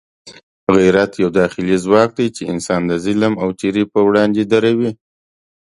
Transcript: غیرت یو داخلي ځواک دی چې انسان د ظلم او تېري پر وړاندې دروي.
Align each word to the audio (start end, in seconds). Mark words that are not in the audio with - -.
غیرت 0.75 1.11
یو 1.21 1.29
داخلي 1.39 1.77
ځواک 1.85 2.09
دی 2.17 2.27
چې 2.35 2.43
انسان 2.53 2.81
د 2.87 2.91
ظلم 3.05 3.33
او 3.43 3.49
تېري 3.59 3.83
پر 3.91 4.01
وړاندې 4.09 4.41
دروي. 4.51 4.91